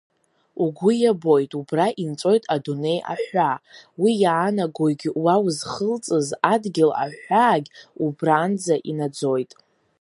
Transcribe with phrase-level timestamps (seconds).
[0.63, 3.57] Угәы иабоит убра инҵәоит адунеи аҳәаа,
[4.01, 7.69] уи иаанагогь уа узхылҵыз адгьыл аҳәаагь
[8.03, 9.51] убранӡа инаӡоит!